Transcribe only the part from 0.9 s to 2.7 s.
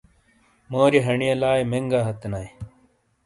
ہَنڈئیے لائے مہنگا ہَتے اینائے۔